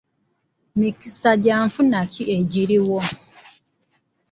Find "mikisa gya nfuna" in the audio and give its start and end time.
0.79-1.99